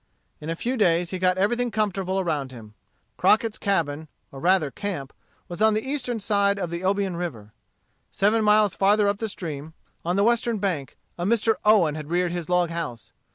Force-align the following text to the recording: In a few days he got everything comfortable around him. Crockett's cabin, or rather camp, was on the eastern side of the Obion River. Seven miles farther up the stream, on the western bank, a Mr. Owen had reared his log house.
In 0.39 0.49
a 0.49 0.55
few 0.55 0.77
days 0.77 1.11
he 1.11 1.19
got 1.19 1.37
everything 1.37 1.69
comfortable 1.69 2.19
around 2.19 2.51
him. 2.51 2.73
Crockett's 3.17 3.59
cabin, 3.59 4.07
or 4.31 4.39
rather 4.39 4.71
camp, 4.71 5.13
was 5.47 5.61
on 5.61 5.75
the 5.75 5.87
eastern 5.87 6.19
side 6.19 6.57
of 6.57 6.71
the 6.71 6.81
Obion 6.81 7.15
River. 7.17 7.53
Seven 8.11 8.43
miles 8.43 8.73
farther 8.73 9.07
up 9.07 9.19
the 9.19 9.29
stream, 9.29 9.75
on 10.03 10.15
the 10.15 10.23
western 10.23 10.57
bank, 10.57 10.97
a 11.19 11.23
Mr. 11.23 11.53
Owen 11.63 11.93
had 11.93 12.09
reared 12.09 12.31
his 12.31 12.49
log 12.49 12.71
house. 12.71 13.11